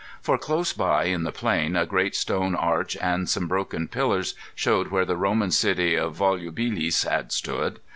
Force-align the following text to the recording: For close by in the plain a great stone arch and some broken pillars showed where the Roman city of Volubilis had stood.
For 0.19 0.39
close 0.39 0.73
by 0.73 1.03
in 1.03 1.25
the 1.25 1.31
plain 1.31 1.75
a 1.75 1.85
great 1.85 2.15
stone 2.15 2.55
arch 2.55 2.97
and 2.99 3.29
some 3.29 3.47
broken 3.47 3.87
pillars 3.87 4.33
showed 4.55 4.87
where 4.87 5.05
the 5.05 5.15
Roman 5.15 5.51
city 5.51 5.93
of 5.93 6.15
Volubilis 6.17 7.03
had 7.07 7.31
stood. 7.31 7.79